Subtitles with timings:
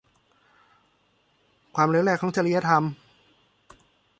[1.75, 2.83] ความเหลวแหลกของจริยธรรม